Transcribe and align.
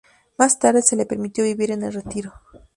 Más 0.35 0.57
tarde 0.57 0.81
se 0.81 0.95
le 0.95 1.05
permitió 1.05 1.43
vivir 1.43 1.69
en 1.69 1.83
el 1.83 1.93
retiro. 1.93 2.33